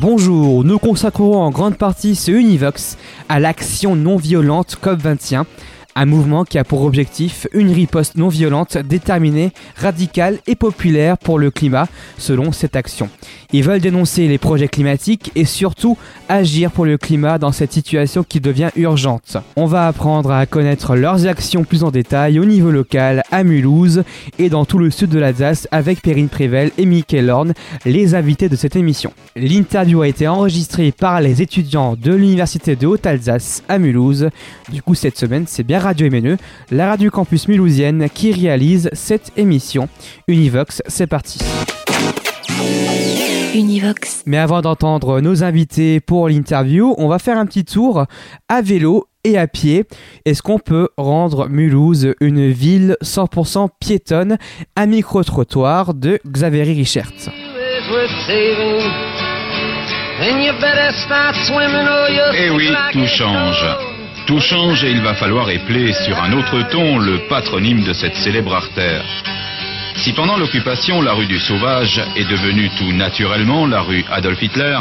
[0.00, 2.98] Bonjour, nous consacrerons en grande partie ce Univox
[3.30, 5.44] à l'action non violente COP21
[5.96, 11.38] un mouvement qui a pour objectif une riposte non violente, déterminée, radicale et populaire pour
[11.38, 13.08] le climat, selon cette action.
[13.52, 15.96] Ils veulent dénoncer les projets climatiques et surtout
[16.28, 19.38] agir pour le climat dans cette situation qui devient urgente.
[19.56, 24.04] On va apprendre à connaître leurs actions plus en détail au niveau local, à Mulhouse
[24.38, 27.54] et dans tout le sud de l'Alsace avec Perrine Prével et Michael Horn,
[27.86, 29.12] les invités de cette émission.
[29.34, 34.28] L'interview a été enregistrée par les étudiants de l'Université de Haute-Alsace à Mulhouse.
[34.70, 36.36] Du coup, cette semaine, c'est bien Radio MNE,
[36.72, 39.88] la radio campus mulhousienne qui réalise cette émission.
[40.26, 41.38] Univox, c'est parti.
[43.54, 44.24] Univox.
[44.26, 48.06] Mais avant d'entendre nos invités pour l'interview, on va faire un petit tour
[48.48, 49.84] à vélo et à pied.
[50.24, 54.38] Est-ce qu'on peut rendre Mulhouse une ville 100% piétonne?
[54.74, 57.12] Un micro-trottoir de Xavier Richert.
[62.36, 63.95] Eh oui, tout change.
[64.26, 68.16] Tout change et il va falloir épeler sur un autre ton le patronyme de cette
[68.16, 69.04] célèbre artère.
[69.94, 74.78] Si pendant l'occupation la rue du Sauvage est devenue tout naturellement la rue Adolf Hitler,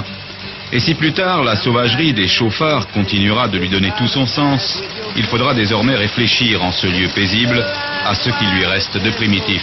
[0.73, 4.81] et si plus tard la sauvagerie des chauffards continuera de lui donner tout son sens,
[5.15, 7.63] il faudra désormais réfléchir en ce lieu paisible
[8.03, 9.61] à ce qui lui reste de primitif.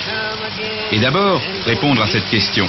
[0.93, 2.69] Et d'abord répondre à cette question.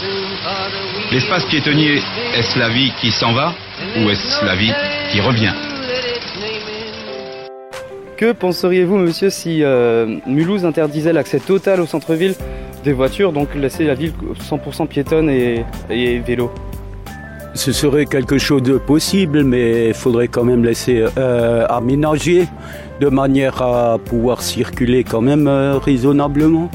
[1.12, 2.02] L'espace piétonnier,
[2.34, 3.54] est-ce la vie qui s'en va
[3.98, 4.74] ou est-ce la vie
[5.12, 5.54] qui revient?
[8.18, 12.36] Que penseriez-vous, monsieur, si euh, Mulhouse interdisait l'accès total au centre-ville
[12.84, 15.66] des voitures, donc laisser la ville 100% piétonne et,
[16.20, 16.52] vélo?
[17.56, 22.48] Ce serait quelque chose de possible, mais il faudrait quand même laisser euh, aménager
[23.00, 26.70] de manière à pouvoir circuler quand même euh, raisonnablement.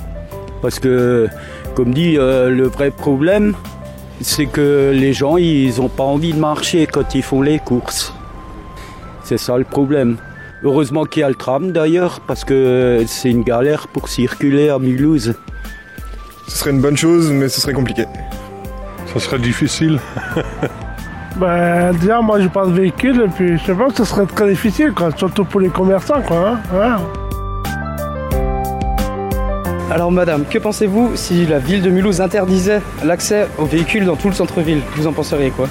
[0.60, 1.28] Parce que,
[1.76, 3.54] comme dit, le vrai problème,
[4.20, 8.12] c'est que les gens, ils n'ont pas envie de marcher quand ils font les courses.
[9.22, 10.16] C'est ça le problème.
[10.64, 14.78] Heureusement qu'il y a le tram d'ailleurs, parce que c'est une galère pour circuler à
[14.78, 15.34] Mulhouse.
[16.48, 18.06] Ce serait une bonne chose, mais ce serait compliqué.
[19.12, 20.00] Ça serait difficile.
[21.36, 24.48] ben, déjà, moi, j'ai pas de véhicule, et puis je sais pas, ce serait très
[24.48, 26.50] difficile, quoi, surtout pour les commerçants, quoi.
[26.50, 27.00] Hein, hein.
[29.92, 34.28] Alors, madame, que pensez-vous si la ville de Mulhouse interdisait l'accès aux véhicules dans tout
[34.28, 34.80] le centre-ville?
[34.96, 35.68] Vous en penseriez quoi?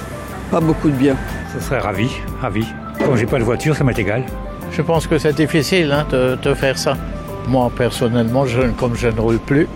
[0.50, 1.14] Pas beaucoup de bien.
[1.54, 2.10] Ce serait ravi,
[2.40, 2.64] ravi.
[2.98, 4.24] Quand j'ai pas de voiture, ça m'est égal.
[4.72, 6.96] Je pense que c'est difficile hein, de, de, faire ça.
[7.48, 9.66] Moi, personnellement, je, comme je ne roule plus,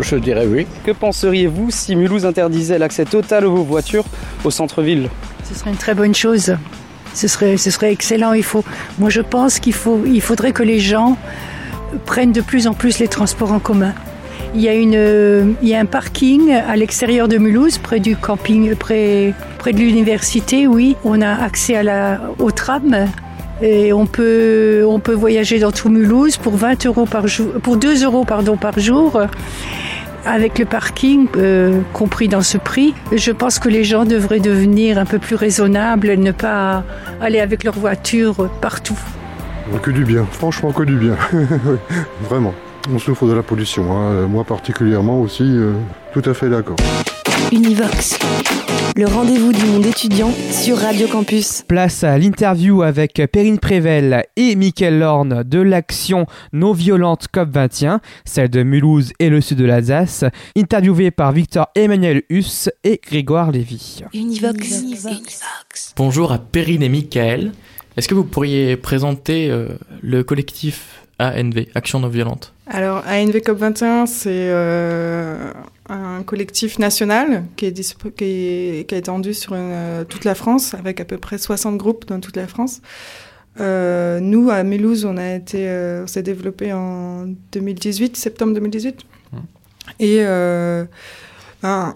[0.00, 0.66] je dirais oui.
[0.84, 4.04] Que penseriez-vous si Mulhouse interdisait l'accès total aux voitures
[4.44, 5.08] au centre-ville?
[5.44, 6.56] Ce serait une très bonne chose.
[7.14, 8.32] Ce serait, ce serait excellent.
[8.32, 8.64] Il faut,
[8.98, 11.16] moi, je pense qu'il faut, il faudrait que les gens
[12.04, 13.94] prennent de plus en plus les transports en commun.
[14.54, 18.16] Il y a, une, il y a un parking à l'extérieur de Mulhouse, près du
[18.16, 20.96] camping, près, près de l'université, oui.
[21.04, 23.06] On a accès à la, au tram
[23.62, 27.76] et on peut, on peut voyager dans tout Mulhouse pour 20 euros par jour, pour
[27.76, 29.20] 2 euros pardon, par jour,
[30.24, 32.94] avec le parking euh, compris dans ce prix.
[33.12, 36.84] Je pense que les gens devraient devenir un peu plus raisonnables et ne pas
[37.20, 38.98] aller avec leur voiture partout.
[39.82, 41.16] Que du bien, franchement que du bien,
[42.28, 42.54] vraiment.
[42.94, 44.28] On souffre de la pollution, hein.
[44.28, 45.72] moi particulièrement aussi, euh,
[46.12, 46.76] tout à fait d'accord.
[47.52, 48.18] Univox,
[48.96, 51.62] le rendez-vous du monde étudiant sur Radio Campus.
[51.68, 58.50] Place à l'interview avec Perrine Prével et Mickaël Lorne de l'action non violente COP21, celle
[58.50, 60.24] de Mulhouse et le sud de l'Alsace,
[60.56, 64.02] interviewée par Victor Emmanuel Huss et Grégoire Lévy.
[64.12, 64.82] Univox.
[64.82, 65.94] Univox.
[65.96, 67.52] Bonjour à Perrine et Mickaël.
[67.96, 69.68] Est-ce que vous pourriez présenter euh,
[70.02, 75.50] le collectif ANV, Action non violente Alors, ANV COP21, c'est euh,
[75.88, 80.34] un collectif national qui, est qui, est, qui est étendu sur une, euh, toute la
[80.34, 82.82] France, avec à peu près 60 groupes dans toute la France.
[83.60, 89.04] Euh, nous, à Mulhouse, on a été, euh, on s'est développé en 2018, septembre 2018.
[89.32, 89.36] Mmh.
[90.00, 90.22] Et
[91.62, 91.94] ben,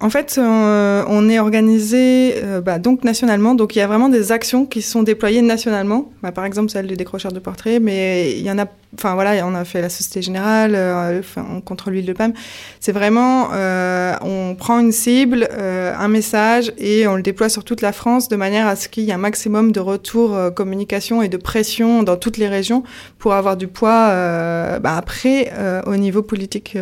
[0.00, 3.54] en fait, on, on est organisé euh, bah, donc nationalement.
[3.54, 6.10] Donc il y a vraiment des actions qui sont déployées nationalement.
[6.22, 9.46] Bah, par exemple, celle du décrocheur de portrait, mais il y en a enfin voilà,
[9.46, 12.32] on a fait la Société Générale, euh, enfin, contre l'huile de palme.
[12.80, 17.64] C'est vraiment, euh, on prend une cible, euh, un message et on le déploie sur
[17.64, 20.50] toute la France de manière à ce qu'il y ait un maximum de retours euh,
[20.50, 22.82] communication et de pression dans toutes les régions
[23.18, 24.08] pour avoir du poids
[24.78, 25.52] bah, après
[25.86, 26.76] au niveau politique,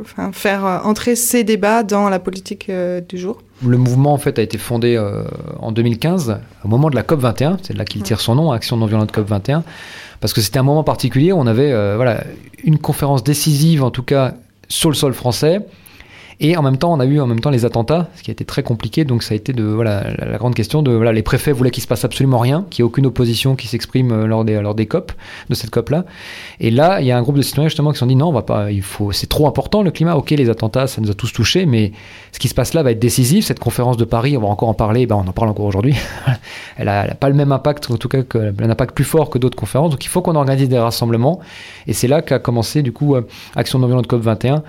[0.00, 2.70] enfin faire entrer ces débats dans la politique
[3.08, 3.38] du jour.
[3.64, 5.24] Le mouvement en fait a été fondé euh,
[5.60, 8.52] en 2015 au moment de la COP 21, c'est de là qu'il tire son nom,
[8.52, 9.64] Action non violente COP 21,
[10.20, 11.32] parce que c'était un moment particulier.
[11.32, 12.18] On avait euh,
[12.64, 14.34] une conférence décisive en tout cas
[14.68, 15.60] sur le sol français.
[16.38, 18.32] Et en même temps, on a eu en même temps les attentats, ce qui a
[18.32, 19.04] été très compliqué.
[19.04, 21.82] Donc ça a été de voilà la, grande question de voilà les préfets voulaient qu'il
[21.82, 24.74] se passe absolument rien, qu'il n'y ait aucune opposition qui s'exprime euh, lors des lors
[24.74, 25.12] des COP
[25.48, 26.04] de cette COP là.
[26.60, 28.28] Et là, il y a un groupe de citoyens justement qui se sont dit non,
[28.28, 30.16] on va pas, il faut, c'est trop important le climat.
[30.16, 31.92] Ok, les attentats, ça nous a tous touchés, mais
[32.32, 33.46] ce qui se passe là va être décisif.
[33.46, 35.06] Cette conférence de Paris, on va encore en parler.
[35.06, 35.94] Ben, on en parle encore aujourd'hui.
[36.76, 39.30] elle, a, elle a pas le même impact, en tout cas, un impact plus fort
[39.30, 39.90] que d'autres conférences.
[39.90, 41.40] Donc il faut qu'on organise des rassemblements.
[41.86, 44.62] Et c'est là qu'a commencé du coup euh, Action non violente COP 21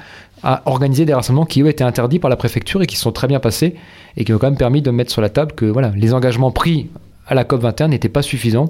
[0.43, 3.27] à organiser des rassemblements qui eux étaient interdits par la préfecture et qui sont très
[3.27, 3.75] bien passés
[4.15, 6.51] et qui ont quand même permis de mettre sur la table que voilà les engagements
[6.51, 6.89] pris
[7.27, 8.69] à la COP 21 n'étaient pas suffisants.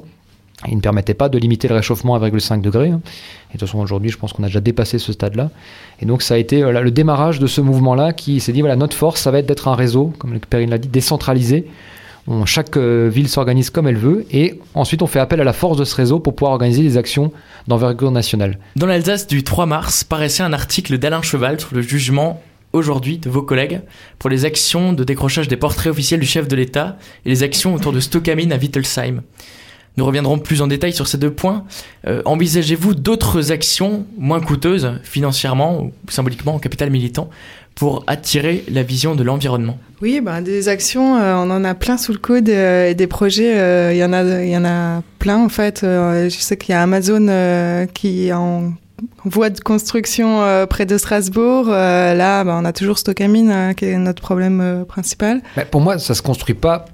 [0.67, 2.89] Ils ne permettaient pas de limiter le réchauffement à 1,5 degré.
[2.89, 3.01] hein.
[3.51, 5.51] Et de toute façon, aujourd'hui, je pense qu'on a déjà dépassé ce stade-là.
[6.01, 8.75] Et donc, ça a été euh, le démarrage de ce mouvement-là qui s'est dit voilà,
[8.75, 11.67] notre force, ça va être d'être un réseau, comme Perrine l'a dit, décentralisé.
[12.45, 14.25] Chaque euh, ville s'organise comme elle veut.
[14.31, 16.97] Et ensuite, on fait appel à la force de ce réseau pour pouvoir organiser des
[16.97, 17.31] actions
[17.67, 18.59] d'envergure nationale.
[18.75, 22.41] Dans l'Alsace du 3 mars paraissait un article d'Alain Cheval sur le jugement
[22.73, 23.81] aujourd'hui de vos collègues
[24.19, 27.73] pour les actions de décrochage des portraits officiels du chef de l'État et les actions
[27.73, 29.21] autour de Stockamine à Wittelsheim.
[29.95, 31.65] Nous reviendrons plus en détail sur ces deux points.
[32.05, 37.31] Euh, Envisagez-vous d'autres actions moins coûteuses financièrement ou symboliquement au capital militant
[37.77, 41.97] pour attirer la vision de l'environnement Oui, bah, des actions, euh, on en a plein
[41.97, 44.65] sous le coude euh, et des projets, euh, il y en a, il y en
[44.65, 45.83] a plein en fait.
[45.83, 48.73] Euh, je sais qu'il y a Amazon euh, qui est en
[49.25, 51.67] voie de construction euh, près de Strasbourg.
[51.69, 55.41] Euh, là, bah, on a toujours Stockamine euh, qui est notre problème euh, principal.
[55.55, 56.85] Mais pour moi, ça se construit pas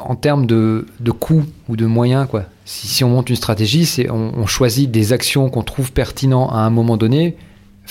[0.00, 2.26] en termes de, de coûts ou de moyens.
[2.28, 2.46] Quoi.
[2.64, 6.50] Si, si on monte une stratégie, c'est on, on choisit des actions qu'on trouve pertinentes
[6.52, 7.36] à un moment donné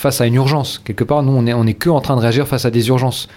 [0.02, 0.82] face à une urgence.
[0.84, 2.88] Quelque part, nous, on est, on est que en train de réagir face à des
[2.90, 3.28] urgences.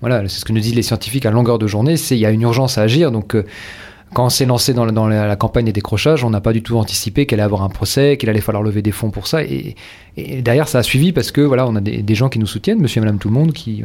[0.00, 2.26] Voilà, c'est ce que nous disent les scientifiques à longueur de journée, c'est il y
[2.26, 3.10] a une urgence à agir.
[3.12, 3.44] Donc, euh,
[4.12, 7.26] quand on s'est lancé dans, la- campagne des décrochages, on n'a pas du tout anticipé
[7.26, 9.44] qu'elle allait avoir un procès, qu'il allait falloir lever des fonds pour ça.
[9.44, 9.76] Et,
[10.16, 12.98] derrière, ça a suivi parce que voilà, on a des, gens qui nous soutiennent, monsieur
[13.00, 13.82] et madame tout le monde, qui,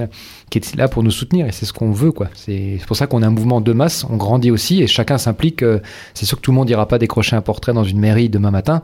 [0.50, 1.46] qui est là pour nous soutenir.
[1.46, 2.28] Et c'est ce qu'on veut, quoi.
[2.34, 5.62] C'est pour ça qu'on est un mouvement de masse, on grandit aussi et chacun s'implique.
[5.62, 5.80] euh,
[6.16, 8.52] C'est sûr que tout le monde n'ira pas décrocher un portrait dans une mairie demain
[8.52, 8.82] matin.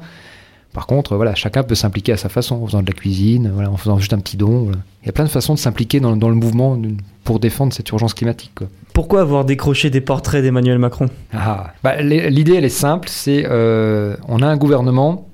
[0.74, 3.70] Par contre, voilà, chacun peut s'impliquer à sa façon, en faisant de la cuisine, voilà,
[3.70, 4.64] en faisant juste un petit don.
[4.64, 4.78] voilà.
[5.04, 6.78] Il y a plein de façons de s'impliquer dans, dans le mouvement
[7.24, 8.52] pour défendre cette urgence climatique.
[8.56, 8.68] quoi.
[8.94, 11.08] Pourquoi avoir décroché des portraits d'Emmanuel Macron?
[11.34, 15.28] Ah, bah, L'idée, elle est simple, c'est euh, on a un gouvernement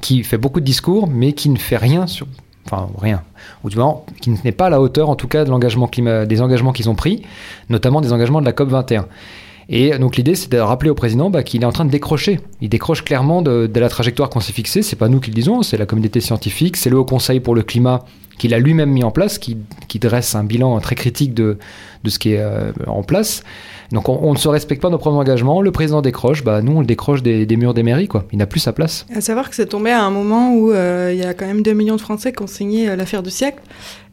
[0.00, 2.26] qui fait beaucoup de discours, mais qui ne fait rien sur,
[2.66, 3.22] enfin rien,
[3.64, 6.26] ou du moins qui n'est pas à la hauteur, en tout cas, de l'engagement climat,
[6.26, 7.22] des engagements qu'ils ont pris,
[7.68, 9.06] notamment des engagements de la COP 21.
[9.68, 12.40] Et donc l'idée, c'est de rappeler au président bah, qu'il est en train de décrocher.
[12.60, 14.82] Il décroche clairement de, de la trajectoire qu'on s'est fixée.
[14.82, 17.54] C'est pas nous qui le disons, c'est la communauté scientifique, c'est le Haut Conseil pour
[17.54, 18.04] le climat
[18.38, 19.58] qu'il a lui-même mis en place, qui,
[19.88, 21.58] qui dresse un bilan très critique de,
[22.04, 23.42] de ce qui est euh, en place.
[23.92, 25.62] Donc on, ne se respecte pas nos propres engagements.
[25.62, 28.26] Le président décroche, bah nous on le décroche des, murs des mairies, quoi.
[28.32, 29.06] Il n'a plus sa place.
[29.14, 31.62] À savoir que c'est tombé à un moment où euh, il y a quand même
[31.62, 33.60] 2 millions de Français qui ont signé euh, l'affaire du siècle.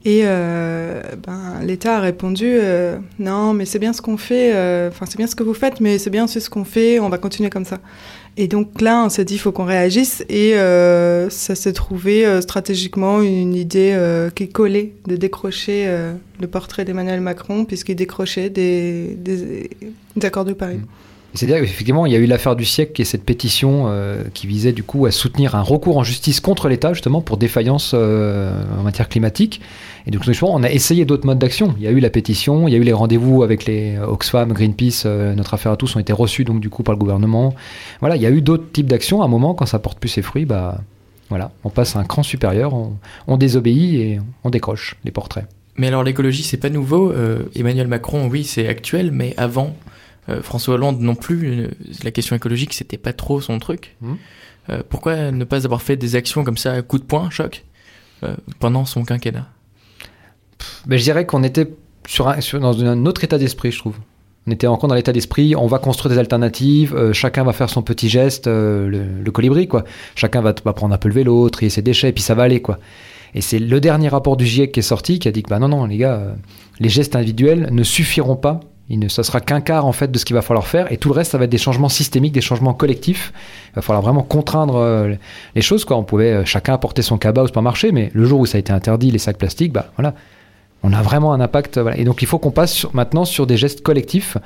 [0.07, 2.59] Et ben, l'État a répondu
[3.17, 4.51] non, mais c'est bien ce qu'on fait,
[4.87, 7.17] enfin c'est bien ce que vous faites, mais c'est bien ce qu'on fait, on va
[7.17, 7.79] continuer comme ça.
[8.37, 12.25] Et donc là, on s'est dit il faut qu'on réagisse et euh, ça s'est trouvé
[12.25, 15.87] euh, stratégiquement une idée euh, qui collait de décrocher
[16.39, 19.69] le portrait d'Emmanuel Macron puisqu'il décrochait des,
[20.21, 20.79] accords de Paris.
[21.35, 24.47] C'est-à-dire qu'effectivement, il y a eu l'affaire du siècle, qui est cette pétition euh, qui
[24.47, 28.63] visait du coup à soutenir un recours en justice contre l'État, justement, pour défaillance euh,
[28.79, 29.61] en matière climatique.
[30.07, 31.75] Et donc, on a essayé d'autres modes d'action.
[31.77, 34.53] Il y a eu la pétition, il y a eu les rendez-vous avec les Oxfam,
[34.53, 37.53] Greenpeace, euh, notre affaire à tous ont été reçus donc du coup par le gouvernement.
[37.99, 39.21] Voilà, il y a eu d'autres types d'actions.
[39.21, 40.79] À un moment, quand ça porte plus ses fruits, bah
[41.29, 42.73] voilà, on passe à un cran supérieur,
[43.27, 45.45] on, désobéit et on décroche les portraits.
[45.75, 47.11] Mais alors l'écologie, c'est pas nouveau.
[47.11, 49.75] Euh, Emmanuel Macron, oui, c'est actuel, mais avant,
[50.29, 51.67] euh, François Hollande non plus, euh,
[52.03, 53.95] la question écologique, c'était pas trop son truc.
[54.01, 54.17] Mhm.
[54.71, 57.63] Euh, pourquoi ne pas avoir fait des actions comme ça à coup de poing, choc,
[58.23, 59.47] euh, pendant son quinquennat?
[60.87, 61.67] Ben, je dirais qu'on était
[62.07, 63.95] sur un- sur- dans un autre état d'esprit, je trouve.
[64.47, 67.69] On était encore dans l'état d'esprit, on va construire des alternatives, euh, chacun va faire
[67.69, 69.83] son petit geste, euh, le, le colibri, quoi.
[70.15, 72.43] Chacun va, va prendre un peu le vélo, trier ses déchets, et puis ça va
[72.43, 72.77] aller, quoi.
[73.33, 75.59] Et c'est le dernier rapport du GIEC qui est sorti qui a dit que, bah
[75.59, 76.33] non, non, les gars, euh,
[76.79, 80.17] les gestes individuels ne suffiront pas Il ne, ça sera qu'un quart en fait de
[80.19, 82.33] ce qu'il va falloir faire, et tout le reste, ça va être des changements systémiques,
[82.33, 83.33] des changements collectifs.
[83.71, 85.15] Il va falloir vraiment contraindre euh,
[85.55, 85.85] les choses.
[85.85, 85.97] Quoi.
[85.97, 88.59] On pouvait euh, chacun apporter son cabas au supermarché, mais le jour où ça a
[88.59, 90.13] été interdit, les sacs plastiques, bah voilà,
[90.83, 91.79] on a vraiment un impact.
[91.79, 91.97] Voilà.
[91.97, 94.37] Et donc il faut qu'on passe maintenant sur des gestes collectifs.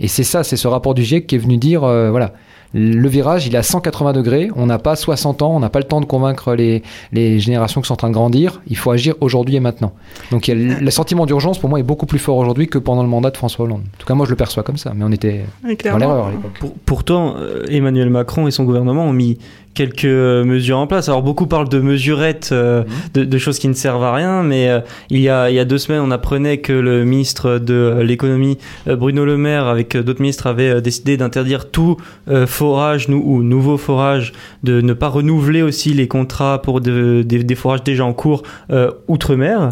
[0.00, 2.32] Et c'est ça, c'est ce rapport du GIEC qui est venu dire, euh, voilà,
[2.74, 5.78] le virage, il est à 180 degrés, on n'a pas 60 ans, on n'a pas
[5.78, 8.90] le temps de convaincre les, les générations qui sont en train de grandir, il faut
[8.90, 9.92] agir aujourd'hui et maintenant.
[10.30, 12.68] Donc il y a le, le sentiment d'urgence, pour moi, est beaucoup plus fort aujourd'hui
[12.68, 13.82] que pendant le mandat de François Hollande.
[13.82, 15.44] En tout cas, moi, je le perçois comme ça, mais on était
[15.92, 16.52] dans l'erreur à l'époque.
[16.60, 19.38] Pour- pourtant, euh, Emmanuel Macron et son gouvernement ont mis
[19.74, 21.08] quelques euh, mesures en place.
[21.08, 24.68] Alors beaucoup parlent de mesurettes, euh, de, de choses qui ne servent à rien, mais
[24.68, 27.74] euh, il, y a, il y a deux semaines, on apprenait que le ministre de
[27.74, 31.96] euh, l'économie, euh, Bruno Le Maire, avec d'autres ministres, avait décidé d'interdire tout
[32.28, 37.22] euh, forage nou- ou nouveau forage, de ne pas renouveler aussi les contrats pour de-
[37.24, 39.70] des, des forages déjà en cours euh, outre-mer.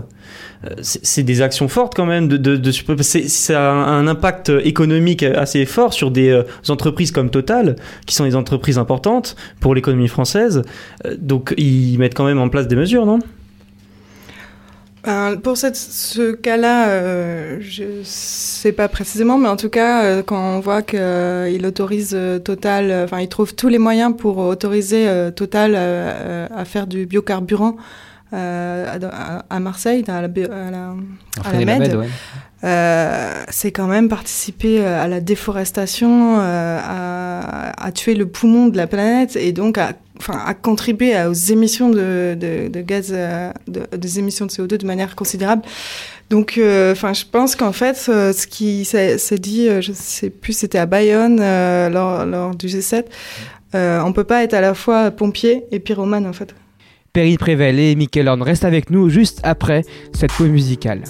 [0.64, 2.71] Euh, c'est des actions fortes quand même de, de, de
[3.02, 7.76] ça a un impact économique assez fort sur des euh, entreprises comme Total
[8.07, 10.62] qui sont des entreprises importantes pour l'économie française.
[11.07, 13.21] Euh, donc ils mettent quand même en place des mesures non?
[15.02, 20.57] Ben, pour ce cas-là, euh, je sais pas précisément, mais en tout cas, euh, quand
[20.57, 25.09] on voit qu'il autorise euh, Total, euh, enfin, il trouve tous les moyens pour autoriser
[25.09, 27.76] euh, Total euh, euh, à faire du biocarburant
[28.32, 30.94] euh, à, à Marseille, à la, à la,
[31.44, 32.06] À la Med, ouais.
[32.64, 38.68] euh, c'est quand même participer euh, à la déforestation, euh, à, à tuer le poumon
[38.68, 43.10] de la planète et donc à, enfin, à contribuer aux émissions de, de, de gaz,
[43.12, 45.62] euh, de, des émissions de CO2 de manière considérable.
[46.28, 50.78] Donc, euh, enfin, je pense qu'en fait, ce qui s'est dit, je sais plus, c'était
[50.78, 53.04] à Bayonne euh, lors, lors du G7.
[53.75, 56.54] Euh, on peut pas être à la fois pompier et pyromane en fait.
[57.12, 61.02] Perry Prével et Michael Horn restent avec nous juste après cette pause musicale.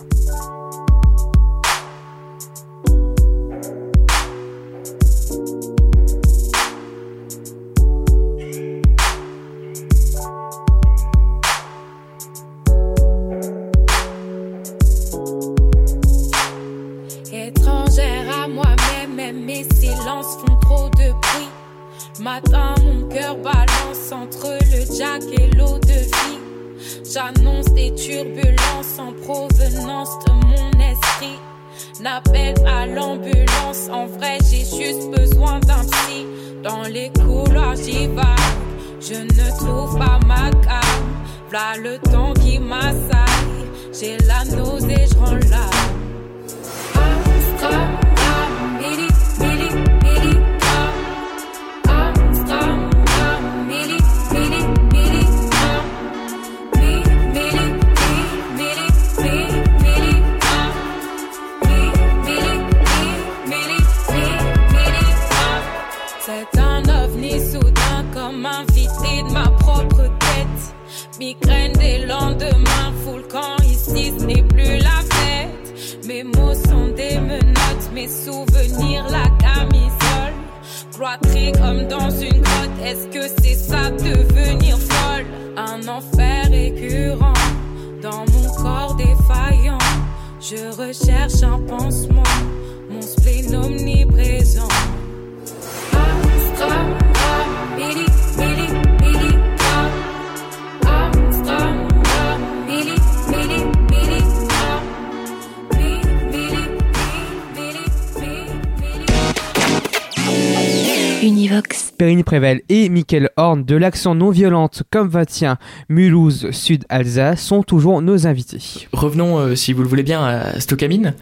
[111.31, 111.93] Univox.
[111.97, 115.59] Perrine Prével et Michael Horn de l'action non violente comme 21
[115.89, 118.89] Mulhouse Sud Alsace sont toujours nos invités.
[118.93, 121.15] Revenons, euh, si vous le voulez bien, à Stockamine.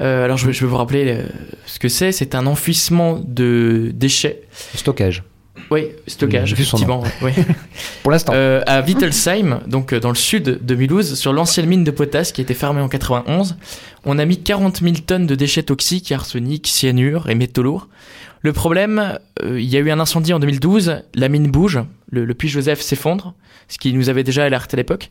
[0.00, 1.22] Euh, alors, je vais, je vais vous rappeler euh,
[1.66, 2.10] ce que c'est.
[2.10, 4.42] C'est un enfouissement de déchets.
[4.74, 5.22] Stockage.
[5.70, 7.04] Oui, stockage, effectivement.
[7.22, 7.32] ouais.
[8.02, 8.32] Pour l'instant.
[8.34, 12.40] Euh, à Wittelsheim, donc dans le sud de Mulhouse, sur l'ancienne mine de potasse qui
[12.40, 13.56] a été fermée en 91,
[14.04, 17.88] on a mis 40 000 tonnes de déchets toxiques, arsenic, cyanure et métaux lourds.
[18.42, 21.80] Le problème, euh, il y a eu un incendie en 2012, la mine bouge,
[22.10, 23.34] le, puits Joseph s'effondre,
[23.68, 25.08] ce qui nous avait déjà alerté à l'époque,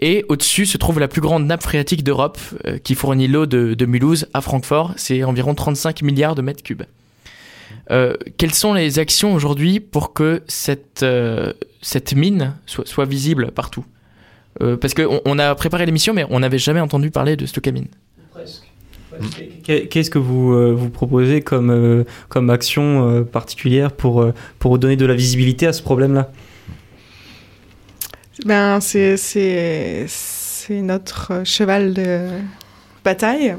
[0.00, 3.86] et au-dessus se trouve la plus grande nappe phréatique d'Europe euh, qui fournit l'eau de,
[3.86, 6.84] Mulhouse à Francfort, c'est environ 35 milliards de mètres cubes.
[7.90, 13.84] Euh, quelles sont les actions aujourd'hui pour que cette, euh, cette mine soit, visible partout?
[14.80, 17.88] Parce qu'on on a préparé l'émission, mais on n'avait jamais entendu parler de Stockamine.
[19.62, 24.26] Qu'est- Qu'est-ce que vous, euh, vous proposez comme, euh, comme action euh, particulière pour,
[24.58, 26.30] pour donner de la visibilité à ce problème-là?
[28.44, 30.06] Ben, c'est,
[30.70, 32.26] notre cheval de
[33.04, 33.56] bataille.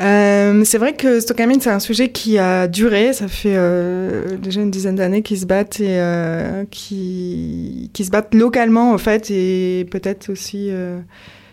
[0.00, 3.12] C'est vrai que Stockamine, c'est un sujet qui a duré.
[3.12, 3.56] Ça fait
[4.40, 6.00] déjà une dizaine d'années qu'ils se battent et
[6.70, 10.70] qui, qui se battent localement, en fait, et peut-être aussi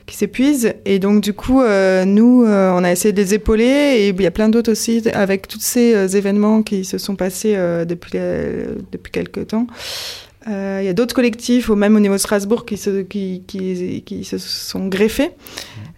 [0.06, 0.74] qui s'épuisent.
[0.86, 4.22] Et donc, du coup, euh, nous, euh, on a essayé de les épauler et il
[4.22, 7.56] y a plein d'autres aussi avec tous ces euh, événements qui se sont passés
[7.88, 8.20] depuis,
[8.92, 9.68] depuis quelques temps.
[10.48, 14.04] Il y a d'autres collectifs, ou même au niveau de Strasbourg, qui se, qui, qui,
[14.06, 15.32] qui se sont greffés.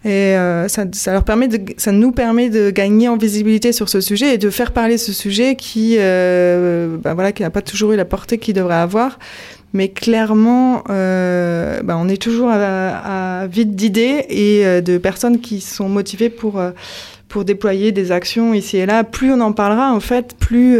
[0.06, 0.36] Et
[0.68, 4.32] ça, ça, leur permet de, ça nous permet de gagner en visibilité sur ce sujet
[4.32, 8.06] et de faire parler ce sujet qui, ben voilà, qui n'a pas toujours eu la
[8.06, 9.18] portée qu'il devrait avoir.
[9.74, 15.60] Mais clairement, euh, ben on est toujours à, vide d'idées et euh, de personnes qui
[15.60, 16.70] sont motivées pour euh,
[17.28, 19.04] pour déployer des actions ici et là.
[19.04, 20.78] Plus on en parlera, en fait, plus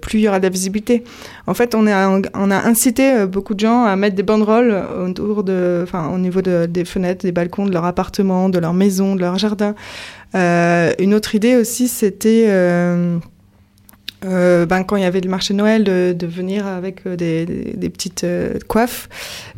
[0.00, 1.02] plus il y aura de la visibilité.
[1.48, 6.08] En fait, on a incité beaucoup de gens à mettre des banderoles autour de, enfin,
[6.14, 9.36] au niveau de, des fenêtres, des balcons de leur appartement, de leur maison, de leur
[9.36, 9.74] jardin.
[10.34, 12.46] Une autre idée aussi, c'était
[14.24, 17.16] euh, ben, quand il y avait le marché de Noël, de, de venir avec euh,
[17.16, 19.08] des, des, des petites euh, coiffes.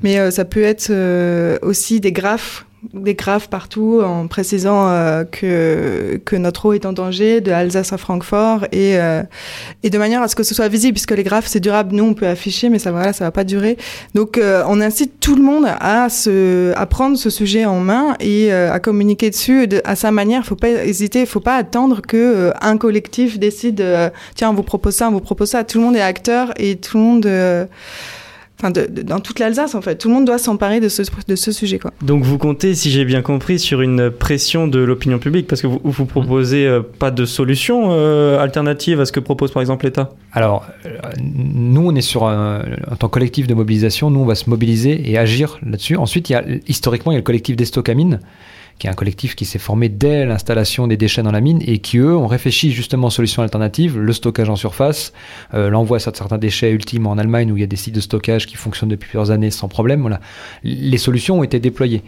[0.02, 5.24] Mais euh, ça peut être euh, aussi des graphes, des graphes partout en précisant euh,
[5.24, 9.22] que, que notre eau est en danger, de Alsace à Francfort, et, euh,
[9.82, 12.04] et de manière à ce que ce soit visible, puisque les graphes c'est durable, nous
[12.04, 13.76] on peut afficher, mais ça voilà, ça va pas durer.
[14.14, 18.16] Donc euh, on incite tout le monde à, se, à prendre ce sujet en main
[18.20, 20.44] et euh, à communiquer dessus de, à sa manière.
[20.44, 24.62] Faut pas hésiter, faut pas attendre que euh, un collectif décide, euh, tiens, on vous
[24.62, 25.64] propose ça, on vous propose ça.
[25.64, 27.68] Tout le monde est acteur et tout le monde,
[28.62, 31.02] enfin, de, de- dans toute l'Alsace en fait, tout le monde doit s'emparer de ce,
[31.26, 31.92] de ce sujet quoi.
[32.02, 35.66] Donc vous comptez, si j'ai bien compris, sur une pression de l'opinion publique parce que
[35.66, 39.85] vous, vous proposez euh, pas de solution euh, alternative à ce que propose par exemple
[39.85, 40.11] l'État?
[40.33, 40.90] Alors, euh,
[41.21, 44.49] nous, on est sur un, en tant que collectif de mobilisation, nous, on va se
[44.49, 45.97] mobiliser et agir là-dessus.
[45.97, 48.21] Ensuite, il y a, historiquement, il y a le collectif des Stockamines,
[48.79, 51.79] qui est un collectif qui s'est formé dès l'installation des déchets dans la mine et
[51.79, 55.12] qui, eux, ont réfléchi justement aux solutions alternatives, le stockage en surface,
[55.55, 58.00] euh, l'envoi de certains déchets ultimes en Allemagne où il y a des sites de
[58.00, 60.00] stockage qui fonctionnent depuis plusieurs années sans problème.
[60.00, 60.21] Voilà.
[60.64, 62.02] Les solutions ont été déployées.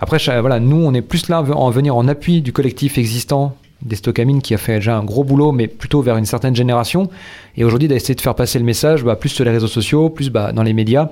[0.00, 3.96] Après, voilà, nous, on est plus là en venir en appui du collectif existant des
[3.96, 7.08] Stockamines qui a fait déjà un gros boulot, mais plutôt vers une certaine génération.
[7.56, 10.30] Et aujourd'hui, d'essayer de faire passer le message bah, plus sur les réseaux sociaux, plus
[10.30, 11.08] bah, dans les médias,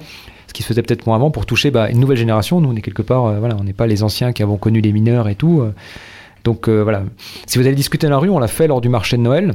[0.47, 2.61] ce qui se faisait peut-être moins avant pour toucher bah, une nouvelle génération.
[2.61, 4.81] Nous, on est quelque part, euh, voilà, on n'est pas les anciens qui avons connu
[4.81, 5.61] les mineurs et tout.
[5.61, 5.75] euh.
[6.45, 7.05] donc euh, voilà.
[7.47, 9.55] Si vous allez discuter dans la rue, on l'a fait lors du marché de Noël.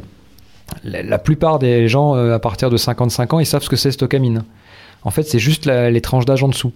[0.84, 4.43] La, plupart des gens à partir de 55 ans, ils savent ce que c'est Stockamine.
[5.04, 6.71] En fait, c'est juste les tranches d'âge en dessous.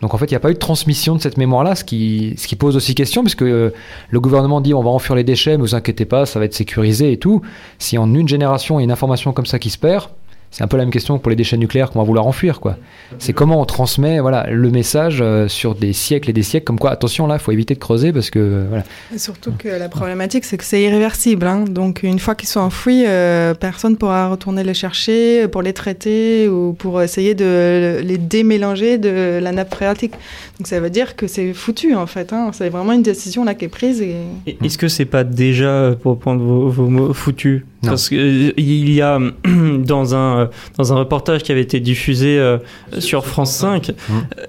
[0.00, 2.34] Donc en fait, il n'y a pas eu de transmission de cette mémoire-là, ce qui,
[2.36, 3.70] ce qui pose aussi question, puisque euh,
[4.10, 6.54] le gouvernement dit on va enfuir les déchets, mais vous inquiétez pas, ça va être
[6.54, 7.42] sécurisé et tout.
[7.78, 10.08] Si en une génération, il y a une information comme ça qui se perd,
[10.50, 12.58] c'est un peu la même question que pour les déchets nucléaires qu'on va vouloir enfuir.
[12.60, 12.76] quoi.
[13.18, 16.78] C'est comment on transmet voilà, le message euh, sur des siècles et des siècles, comme
[16.78, 18.84] quoi attention là, il faut éviter de creuser, parce que euh, voilà.
[19.14, 21.46] Et surtout que la problématique, c'est que c'est irréversible.
[21.46, 21.64] hein.
[21.68, 25.72] Donc, une fois qu'ils sont enfouis, euh, personne ne pourra retourner les chercher pour les
[25.72, 30.12] traiter ou pour essayer de les démélanger de la nappe phréatique.
[30.58, 32.32] Donc, ça veut dire que c'est foutu, en fait.
[32.32, 32.50] hein.
[32.52, 34.00] C'est vraiment une décision là qui est prise.
[34.00, 34.16] Et...
[34.46, 37.64] Et Est-ce que c'est pas déjà, pour prendre vos, vos mots, foutu?
[37.82, 37.90] Non.
[37.90, 39.20] Parce qu'il y a
[39.78, 42.58] dans un, dans un reportage qui avait été diffusé euh,
[42.98, 43.92] sur France 5, euh,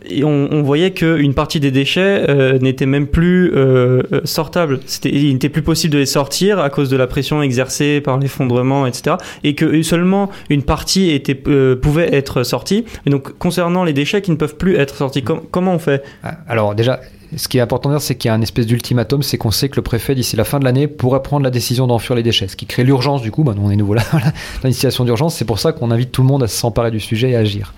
[0.10, 4.80] et on, on voyait qu'une partie des déchets euh, n'était même plus euh, euh, sortable.
[4.88, 8.18] C'était- Il n'était plus possible de les sortir à cause de la pression exercée par
[8.18, 9.18] l'effondrement, etc.
[9.44, 12.84] Et que seulement une partie était, euh, pouvait être sortie.
[13.06, 16.04] Et donc, concernant les déchets qui ne peuvent plus être sortis, com- comment on fait?
[16.24, 17.00] Ah, Alors déjà,
[17.36, 19.52] ce qui est important de dire, c'est qu'il y a un espèce d'ultimatum, c'est qu'on
[19.52, 22.24] sait que le préfet, d'ici la fin de l'année, pourrait prendre la décision d'enfuir les
[22.24, 24.04] déchets, ce qui crée l'urgence du coup, nous on est nouveau là,
[24.62, 27.00] dans une situation d'urgence, c'est pour ça qu'on invite tout le monde à s'emparer du
[27.00, 27.74] sujet et à agir.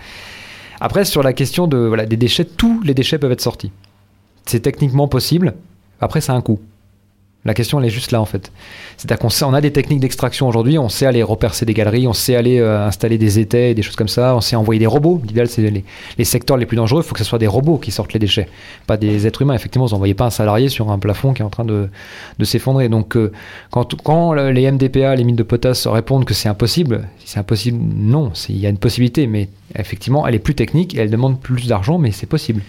[0.80, 3.72] Après, sur la question de, voilà, des déchets, tous les déchets peuvent être sortis.
[4.46, 5.54] C'est techniquement possible,
[6.00, 6.60] après ça a un coût.
[7.44, 8.52] La question, elle est juste là, en fait.
[8.98, 12.36] C'est-à-dire qu'on a des techniques d'extraction aujourd'hui, on sait aller repercer des galeries, on sait
[12.36, 15.20] aller euh, installer des étais des choses comme ça, on sait envoyer des robots.
[15.26, 15.84] L'idéal, c'est les,
[16.20, 18.20] les secteurs les plus dangereux, il faut que ce soit des robots qui sortent les
[18.20, 18.48] déchets,
[18.86, 19.56] pas des êtres humains.
[19.56, 21.90] Effectivement, vous n'envoyez pas un salarié sur un plafond qui est en train de,
[22.44, 22.90] s'effondrer.
[22.90, 23.32] Donc, euh,
[23.72, 27.40] quand, quand le- les MDPA, les mines de potasse, répondent que c'est impossible, si c'est
[27.40, 31.10] impossible, non, il y a une possibilité, mais effectivement, elle est plus technique et elle
[31.10, 32.62] demande plus d'argent, mais c'est possible.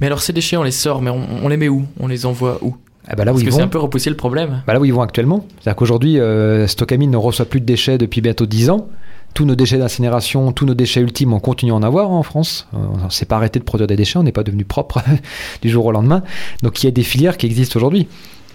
[0.00, 1.84] Mais alors ces déchets, on les sort, mais on, on les met où?
[1.98, 2.76] On les envoie où?
[3.12, 4.62] Ah bah là où Parce ils que vont- c'est un peu repousser le problème.
[4.66, 5.44] Bah là où ils vont actuellement.
[5.60, 8.86] C'est-à-dire qu'aujourd'hui, euh, Stockamine ne reçoit plus de déchets depuis bientôt 10 ans.
[9.34, 12.66] Tous nos déchets d'incinération, tous nos déchets ultimes, on continue à en avoir en France.
[12.74, 15.02] Euh, on ne s'est pas arrêté de produire des déchets, on n'est pas devenu propre
[15.62, 16.22] du jour au lendemain.
[16.62, 18.06] Donc il y a des filières qui existent aujourd'hui.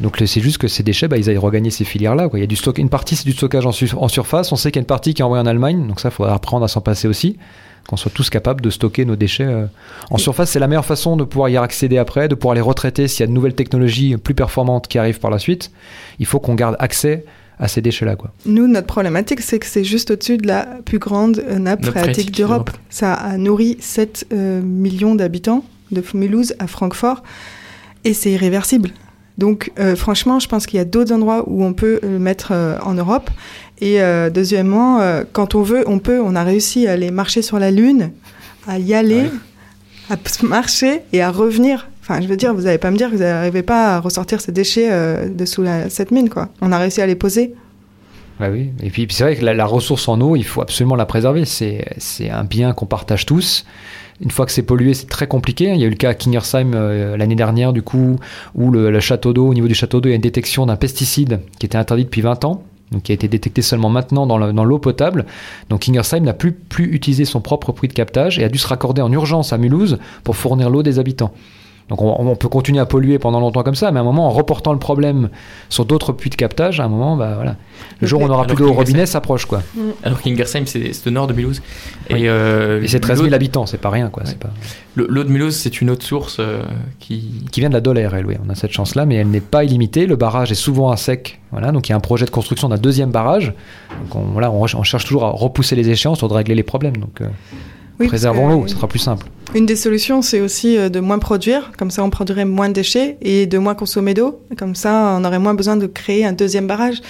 [0.02, 2.28] Donc c'est juste que ces déchets, bah, ils aillent regagner ces filières-là.
[2.28, 2.40] quoi.
[2.40, 4.52] Il y a du stock, une partie c'est du stockage en, su- en surface.
[4.52, 6.12] On sait qu'il y a une partie qui est envoyée en Allemagne, donc ça, il
[6.12, 7.38] faudra apprendre à s'en passer aussi.
[7.88, 9.66] Qu'on soit tous capables de stocker nos déchets euh,
[10.10, 10.52] en surface.
[10.52, 13.24] C'est la meilleure façon de pouvoir y accéder après, de pouvoir les retraiter s'il y
[13.24, 15.72] a de nouvelles technologies plus performantes qui arrivent par la suite.
[16.20, 17.26] Il faut qu'on garde accès
[17.60, 18.16] à ces déchets-là.
[18.16, 18.32] Quoi.
[18.46, 22.02] Nous, notre problématique, c'est que c'est juste au-dessus de la plus grande euh, nappe phréatique
[22.02, 22.68] phréatique d'Europe.
[22.68, 22.82] d'Europe.
[22.90, 27.24] Ça a nourri 7 euh, millions d'habitants de Mulhouse à Francfort
[28.04, 28.92] et c'est irréversible.
[29.38, 32.50] Donc, euh, franchement, je pense qu'il y a d'autres endroits où on peut le mettre
[32.52, 33.30] euh, en Europe.
[33.82, 36.22] Et euh, deuxièmement, euh, quand on veut, on peut.
[36.22, 38.12] On a réussi à aller marcher sur la Lune,
[38.68, 39.26] à y aller,
[40.10, 41.88] à marcher et à revenir.
[42.02, 44.40] Enfin, je veux dire, vous n'allez pas me dire que vous n'arrivez pas à ressortir
[44.40, 46.50] ces déchets euh, de sous la- cette mine, quoi.
[46.62, 47.54] On a réussi à les poser.
[48.40, 48.70] Ouais, oui.
[48.84, 51.06] Et puis, puis c'est vrai que la, la ressource en eau, il faut absolument la
[51.06, 51.46] préserver.
[51.46, 53.66] C'est, c'est un bien qu'on partage tous.
[54.22, 55.72] Une fois que c'est pollué, c'est très compliqué.
[55.74, 58.18] Il y a eu le cas à Kingersheim euh, l'année dernière, du coup,
[58.56, 60.78] où le, château d'eau, au niveau du château d'eau, il y a une détection d'un
[60.78, 64.38] pesticide qui était interdit depuis 20 ans, donc qui a été détecté seulement maintenant dans,
[64.38, 65.26] le- dans l'eau potable.
[65.70, 68.68] Donc Kingersheim n'a plus, plus utilisé son propre puits de captage et a dû se
[68.68, 71.34] raccorder en urgence à Mulhouse pour fournir l'eau des habitants.
[71.90, 74.26] Donc on, on peut continuer à polluer pendant longtemps comme ça, mais à un moment,
[74.26, 75.30] en reportant le problème
[75.70, 77.58] sur d'autres puits de captage, à un moment, bah voilà,
[78.02, 79.62] le jour où on n'aura plus d'eau au robinet s'approche quoi.
[80.02, 81.62] Alors qu'Ingersheim, c'est au nord de Mulhouse.
[82.10, 82.24] Oui.
[82.24, 84.24] Et, euh, Et c'est 13 000 l'eau- habitants, c'est pas rien quoi.
[84.26, 84.50] c'est Pas...
[84.96, 86.64] le- L'eau de Mulhouse, c'est une autre source euh,
[87.00, 87.44] qui.
[87.52, 88.36] Qui vient de la Dolère, elle, oui.
[88.44, 90.08] On a cette chance-là, mais elle n'est pas illimitée.
[90.08, 91.40] Le barrage est souvent à sec.
[91.52, 93.54] Voilà, donc il y a un projet de construction d'un deuxième barrage.
[94.06, 96.98] Donc on, voilà, on, cherche toujours à repousser les échéances pour de régler les problèmes.
[96.98, 97.28] Donc euh,
[98.00, 99.28] Oui, préservons l'eau, ce sera plus simple.
[99.54, 102.74] Une des solutions, c'est aussi euh, de moins produire, comme ça on produirait moins de
[102.74, 106.34] déchets et de moins consommer d'eau, comme ça on aurait moins besoin de créer un
[106.34, 107.02] deuxième barrage.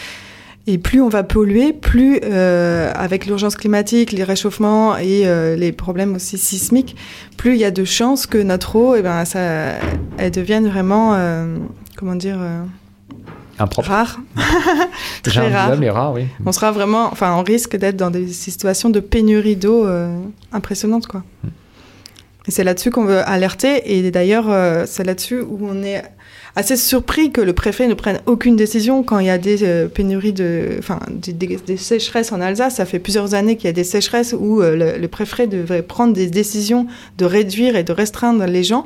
[0.68, 5.72] Et plus on va polluer, plus euh, avec l'urgence climatique, les réchauffements et euh, les
[5.72, 6.96] problèmes aussi sismiques,
[7.38, 9.40] plus il y a de chances que notre eau, eh ben, ça,
[10.18, 11.58] elle devienne vraiment, euh,
[11.96, 12.40] comment dire,
[13.60, 13.90] Impropre.
[13.90, 14.20] rare.
[15.24, 15.68] Très rare.
[15.70, 16.26] invivable et rare, oui.
[16.48, 19.86] On sera vraiment, enfin, on risque d'être dans des situations de pénurie d'eau
[20.52, 21.22] impressionnantes, quoi.
[22.48, 23.98] Et c'est là-dessus qu'on veut alerter.
[23.98, 26.04] Et d'ailleurs, euh, c'est là-dessus où on est
[26.56, 29.88] assez surpris que le préfet ne prenne aucune décision quand il y a des euh,
[29.88, 32.76] pénuries de, enfin, des, sécheresses en Alsace.
[32.76, 36.14] Ça fait plusieurs années qu'il y a des sécheresses où euh, le préfet devrait prendre
[36.14, 38.86] des décisions de réduire et de restreindre les gens.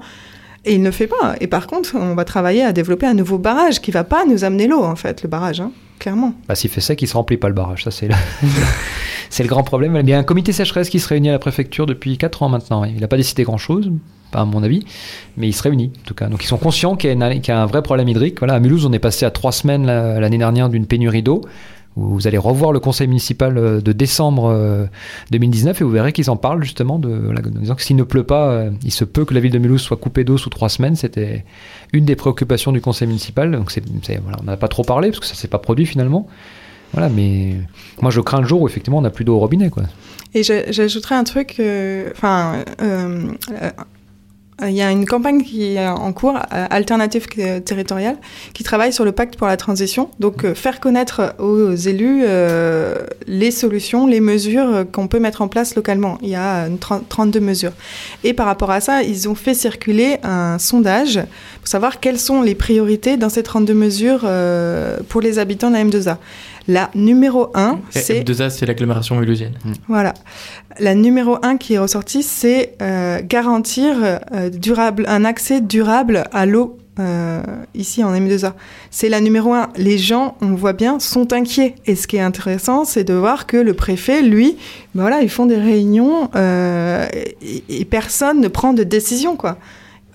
[0.65, 1.35] Et il ne fait pas.
[1.39, 4.43] Et par contre, on va travailler à développer un nouveau barrage qui va pas nous
[4.43, 6.33] amener l'eau, en fait, le barrage, hein, clairement.
[6.47, 7.83] Bah, S'il fait sec, il se remplit pas le barrage.
[7.85, 8.15] Ça, c'est le...
[9.39, 9.95] le grand problème.
[10.01, 12.49] Il y a un comité sécheresse qui se réunit à la préfecture depuis 4 ans
[12.49, 12.83] maintenant.
[12.83, 13.91] Il n'a pas décidé grand-chose,
[14.31, 14.83] pas à mon avis,
[15.37, 16.27] mais il se réunit en tout cas.
[16.27, 18.39] Donc ils sont conscients qu'il y, a un vrai problème hydrique.
[18.39, 21.41] Voilà, à Mulhouse, on est passé à 3 semaines la- l'année dernière d'une pénurie d'eau.
[21.95, 24.85] Vous allez revoir le conseil municipal euh, de décembre euh,
[25.31, 28.23] 2019 et vous verrez qu'ils en parlent justement de, en disant que s'il ne pleut
[28.23, 30.69] pas, euh, il se peut que la ville de Mulhouse soit coupée d'eau sous trois
[30.69, 30.95] semaines.
[30.95, 31.45] C'était
[31.91, 33.51] une des préoccupations du conseil municipal.
[33.51, 33.73] Donc
[34.23, 36.27] voilà, on n'en a pas trop parlé parce que ça s'est pas produit finalement.
[36.93, 37.55] Voilà, mais
[38.01, 39.69] moi je crains le jour où effectivement on n'a plus d'eau au robinet.
[39.69, 39.83] Quoi.
[40.33, 43.71] Et j'ajouterais un truc, euh, euh, euh,
[44.67, 48.17] il y a une campagne qui est en cours, euh, Alternative euh, Territoriale,
[48.53, 50.09] qui travaille sur le pacte pour la transition.
[50.19, 52.95] Donc, euh, faire connaître aux élus euh,
[53.27, 56.17] les solutions, les mesures euh, qu'on peut mettre en place localement.
[56.21, 57.71] Il y a une 30 32 mesures.
[58.23, 61.19] Et par rapport à ça, ils ont fait circuler un sondage
[61.59, 65.75] pour savoir quelles sont les priorités dans ces 32 mesures euh, pour les habitants de
[65.75, 66.17] la M2A.
[66.69, 68.21] La numéro 1, c'est...
[68.21, 69.53] M2A, c'est l'agglomération mulhousienne.
[69.87, 70.13] Voilà.
[70.79, 73.95] La numéro un qui est ressortie, c'est euh, garantir
[74.31, 77.41] euh, durable, un accès durable à l'eau euh,
[77.73, 78.53] ici en M2A.
[78.91, 79.69] C'est la numéro un.
[79.77, 81.73] Les gens, on voit bien, sont inquiets.
[81.87, 84.55] Et ce qui est intéressant, c'est de voir que le préfet, lui,
[84.93, 87.07] ben voilà, ils font des réunions euh,
[87.41, 89.57] et, et personne ne prend de décision, quoi.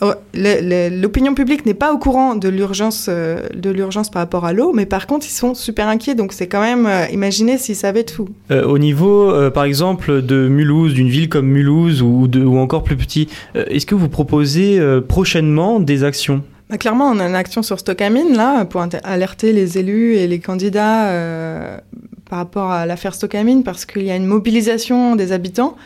[0.00, 4.72] L'opinion publique n'est pas au courant de l'urgence, euh, de l'urgence par rapport à l'eau,
[4.74, 6.14] mais par contre, ils sont super inquiets.
[6.14, 8.28] Donc, c'est quand même, euh, imaginez s'ils savaient tout.
[8.50, 12.59] Euh, au niveau, euh, par exemple, de Mulhouse, d'une ville comme Mulhouse ou, de, ou
[12.59, 16.42] encore plus petit, euh, est-ce que vous proposez prochainement des actions?
[16.68, 20.40] Bah, clairement, on a une action sur Stockamine, là, pour alerter les élus et les
[20.40, 21.80] candidats
[22.28, 25.76] par rapport à l'affaire Stockamine, parce qu'il y a une mobilisation des habitants,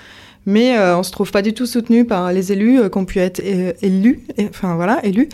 [0.48, 3.04] mais euh, on se trouve pas du tout soutenu par les élus euh, qui ont
[3.04, 5.28] pu être euh, élus, et- enfin voilà, élus,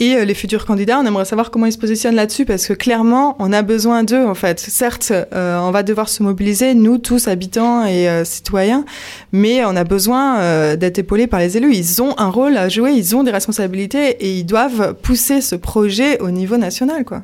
[0.00, 0.98] et euh, les futurs candidats.
[0.98, 4.24] On aimerait savoir comment ils se positionnent là-dessus, parce que clairement, on a besoin d'eux,
[4.26, 4.58] en fait.
[4.58, 8.84] Certes, euh, on va devoir se mobiliser, nous tous, habitants et euh, citoyens,
[9.30, 11.72] mais on a besoin euh, d'être épaulés par les élus.
[11.72, 15.54] Ils ont un rôle à jouer, ils ont des responsabilités et ils doivent pousser ce
[15.54, 17.22] projet au niveau national, quoi.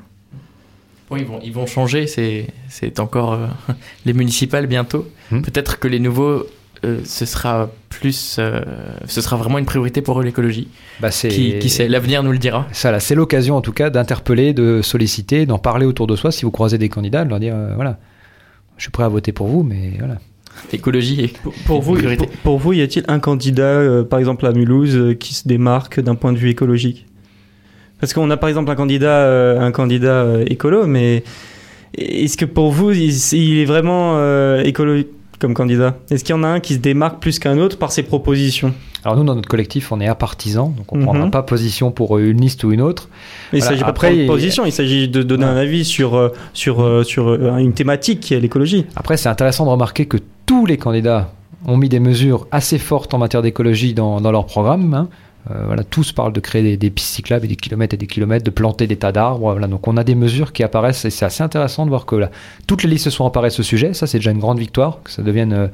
[1.10, 3.46] Bon, ils vont, ils vont changer, c'est, c'est encore euh,
[4.06, 5.06] les municipales bientôt.
[5.30, 6.44] Peut-être que les nouveaux,
[6.84, 8.60] euh, ce sera plus, euh,
[9.06, 10.68] ce sera vraiment une priorité pour eux l'écologie.
[11.00, 12.66] Bah, c'est- Qui, qui sait, l'avenir nous le dira.
[12.72, 16.32] Ça, là, c'est l'occasion en tout cas d'interpeller, de solliciter, d'en parler autour de soi.
[16.32, 17.98] Si vous croisez des candidats, de leur dire euh, voilà,
[18.76, 20.18] je suis prêt à voter pour vous, mais voilà.
[20.72, 21.32] écologie et
[21.66, 22.26] Pour vous, sécurité.
[22.26, 25.46] pour, pour vous, y a-t-il un candidat, euh, par exemple à Mulhouse, euh, qui se
[25.46, 27.06] démarque d'un point de vue écologique?
[28.00, 31.22] Parce qu'on a par exemple un candidat, euh, un candidat euh, écolo, mais
[31.96, 35.02] est-ce que pour vous, il, il est vraiment euh, écolo
[35.42, 37.92] comme candidat Est-ce qu'il y en a un qui se démarque plus qu'un autre par
[37.92, 38.72] ses propositions
[39.04, 41.06] Alors nous, dans notre collectif, on est apartisan, donc on ne Mhm.
[41.08, 43.08] prendra pas position pour une liste ou une autre.
[43.52, 45.84] Mais il Voilà, s'agit pas après, de prendre position, il s'agit de donner un avis
[45.84, 48.86] sur, euh, sur, euh, sur euh, une thématique qui est l'écologie.
[48.96, 51.32] Après, c'est intéressant de remarquer que tous les candidats
[51.66, 54.94] ont mis des mesures assez fortes en matière d'écologie dans, dans leur programme.
[54.94, 55.08] hein.
[55.50, 58.06] Euh, voilà, tous parlent de créer des, des pistes cyclables et des kilomètres et des
[58.06, 59.50] kilomètres, de planter des tas d'arbres.
[59.52, 62.14] Voilà, donc on a des mesures qui apparaissent et c'est assez intéressant de voir que
[62.14, 62.30] là,
[62.66, 63.92] toutes les listes se sont emparées de ce sujet.
[63.92, 65.02] Ça, c'est déjà une grande victoire.
[65.02, 65.66] Que ça devienne, euh,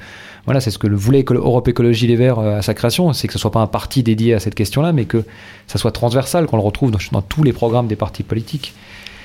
[0.48, 3.26] voilà, c'est ce que le voulait Europe Écologie Les Verts euh, à sa création, c'est
[3.28, 5.24] que ce soit pas un parti dédié à cette question-là, mais que
[5.66, 8.74] ça soit transversal, qu'on le retrouve dans, dans tous les programmes des partis politiques.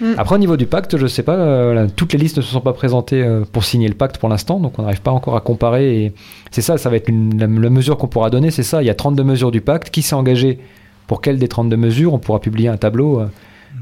[0.02, 0.14] Mm.
[0.18, 2.62] Après, au niveau du pacte, je sais pas, euh, toutes les listes ne se sont
[2.62, 5.42] pas présentées euh, pour signer le pacte pour l'instant, donc on n'arrive pas encore à
[5.42, 6.04] comparer.
[6.06, 6.14] Et
[6.52, 8.82] c'est ça, ça va être une- la, la mesure qu'on pourra donner, c'est ça.
[8.84, 9.90] Il y a 32 mesures du pacte.
[9.92, 10.60] Qui s'est engagé?
[11.08, 12.14] Pour quelle des 32 mesures?
[12.14, 13.26] On pourra publier un tableau euh,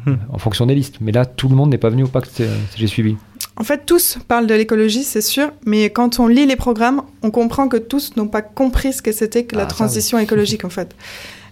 [0.05, 0.17] Mhm.
[0.31, 0.95] en fonction des listes.
[1.01, 2.43] Mais là, tout le monde n'est pas venu au pacte, si
[2.77, 3.17] j'ai suivi.
[3.57, 7.31] En fait, tous parlent de l'écologie, c'est sûr, mais quand on lit les programmes, on
[7.31, 10.69] comprend que tous n'ont pas compris ce que c'était que la Ah, transition écologique, en
[10.69, 10.95] fait.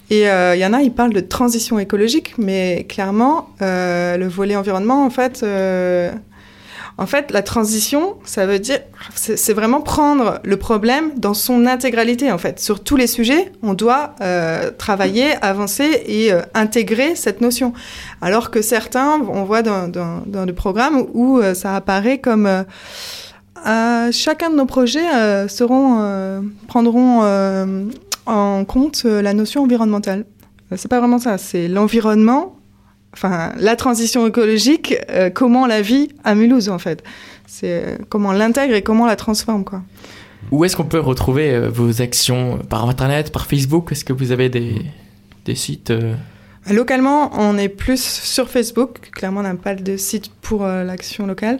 [0.09, 4.27] Et euh, il y en a, ils parlent de transition écologique, mais clairement, euh, le
[4.27, 6.11] volet environnement, en fait, euh,
[6.99, 8.79] en fait, la transition, ça veut dire,
[9.15, 12.59] c'est vraiment prendre le problème dans son intégralité, en fait.
[12.59, 17.71] Sur tous les sujets, on doit euh, travailler, avancer et euh, intégrer cette notion.
[18.19, 22.65] Alors que certains, on voit dans, dans, dans le programme où euh, ça apparaît comme
[24.11, 25.07] chacun de nos projets
[26.67, 27.23] prendront
[28.25, 30.25] en compte la notion environnementale.
[30.75, 32.58] C'est pas vraiment ça, c'est l'environnement,
[33.13, 37.03] enfin la transition écologique, euh, comment la vit à Mulhouse en fait.
[37.47, 39.81] C'est euh, comment l'intègre et comment la transforme quoi.
[40.51, 42.59] Où est-ce qu'on peut retrouver euh, vos actions?
[42.69, 43.91] Par internet, par Facebook?
[43.91, 44.75] Est-ce que vous avez des,
[45.45, 45.91] des sites
[46.71, 48.99] Localement, on est plus sur Facebook.
[49.13, 51.59] Clairement, on n'a pas de site pour euh, l'action locale.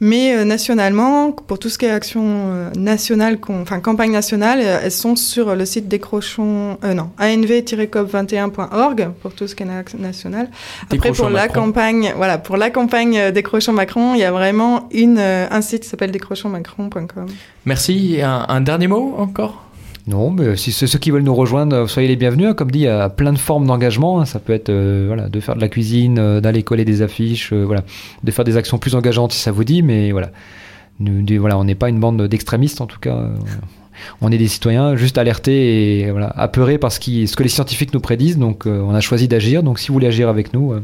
[0.00, 4.90] Mais euh, nationalement, pour tout ce qui est action euh, nationale, enfin campagne nationale, elles
[4.92, 10.48] sont sur le site décrochons, euh, non, anv-cop21.org pour tout ce qui est na- national.
[10.82, 14.88] Après, Décrochons pour la campagne, voilà, pour la campagne décrochons Macron, il y a vraiment
[14.92, 17.26] une, un site qui s'appelle décrochonsmacron.com.
[17.64, 18.20] Merci.
[18.22, 19.62] Un, un dernier mot encore?
[20.06, 22.48] Non, mais si ceux qui veulent nous rejoindre, euh, soyez les bienvenus.
[22.48, 22.54] hein.
[22.54, 24.20] Comme dit, il y a plein de formes d'engagement.
[24.20, 24.24] hein.
[24.24, 27.52] Ça peut être euh, voilà, de faire de la cuisine, euh, d'aller coller des affiches,
[27.52, 27.82] voilà,
[28.22, 29.82] de faire des actions plus engageantes si ça vous dit.
[29.82, 30.30] Mais voilà,
[31.00, 33.30] Nous, voilà on n'est pas une bande d'extrémistes en tout cas.
[34.20, 38.00] On est des citoyens juste alertés et voilà, apeurés par ce, que les scientifiques nous
[38.00, 38.38] prédisent.
[38.38, 39.64] Donc on a choisi d'agir.
[39.64, 40.74] Donc si vous voulez agir avec nous,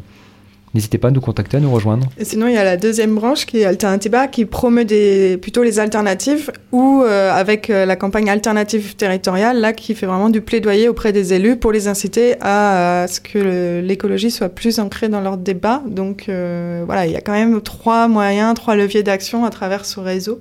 [0.74, 2.08] n'hésitez pas à nous contacter, à nous rejoindre.
[2.18, 5.62] Et sinon, il y a la deuxième branche qui est Alternativa, qui promeut des, plutôt
[5.62, 10.40] les alternatives, ou euh, avec euh, la campagne alternative territoriale, là, qui fait vraiment du
[10.40, 15.08] plaidoyer auprès des élus pour les inciter à, euh, ce que l'écologie soit plus ancrée
[15.08, 15.82] dans leur débat.
[15.86, 19.84] Donc euh, voilà, il y a quand même trois moyens, trois leviers d'action à travers
[19.84, 20.40] ce réseau.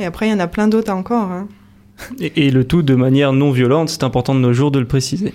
[0.00, 1.30] Et après, il y en a plein d'autres encore.
[1.30, 1.48] hein.
[2.20, 4.86] Et, et le tout de manière non violente, c'est important de nos jours de le
[4.86, 5.32] préciser.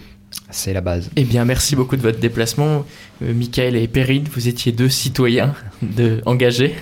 [0.51, 1.09] C'est la base.
[1.15, 2.85] Eh bien, merci beaucoup de votre déplacement.
[3.21, 6.75] Euh, Michael et Perrine, vous étiez deux citoyens de, engagés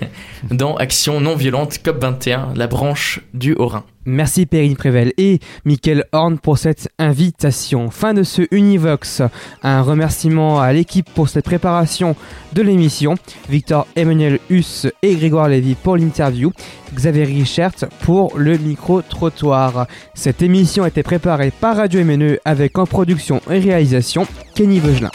[0.51, 3.83] dans Action non violente COP21, la branche du Haut-Rhin.
[4.09, 7.89] Merci Perrine Prével et Mickaël Horn pour cette invitation.
[7.89, 9.21] Fin de ce Univox.
[9.63, 12.15] Un remerciement à l'équipe pour cette préparation
[12.53, 13.15] de l'émission.
[13.49, 16.53] Victor Emmanuel Huss et Grégoire Lévy pour l'interview.
[16.95, 19.87] Xavier Richert pour le micro-trottoir.
[20.13, 25.11] Cette émission a été préparée par Radio MNE avec en production et réalisation Kenny Veugelin.